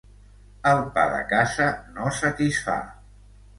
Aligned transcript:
El 0.71 0.81
pa 0.95 1.03
de 1.11 1.19
casa 1.35 1.69
no 1.99 2.17
satisfà. 2.23 2.81